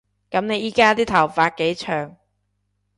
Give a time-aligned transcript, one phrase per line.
[0.31, 2.17] 噉你而家啲頭髮幾長